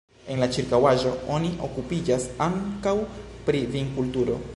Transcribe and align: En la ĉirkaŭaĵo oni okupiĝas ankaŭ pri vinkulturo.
En 0.35 0.39
la 0.43 0.45
ĉirkaŭaĵo 0.53 1.11
oni 1.35 1.51
okupiĝas 1.67 2.25
ankaŭ 2.47 2.95
pri 3.51 3.63
vinkulturo. 3.77 4.39